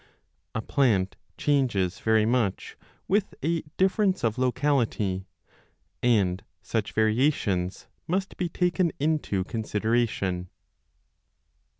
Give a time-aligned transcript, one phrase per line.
[0.55, 2.75] A plant changes very much
[3.07, 5.27] with a difference of locality,
[6.01, 10.49] 10 and such variations must be taken into consideration.